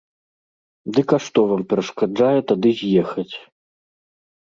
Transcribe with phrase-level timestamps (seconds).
[0.95, 3.31] Дык а што вам перашкаджае тады з'ехаць?